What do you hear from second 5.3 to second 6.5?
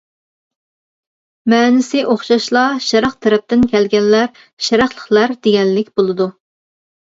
دېگەنلىك بولىدۇ.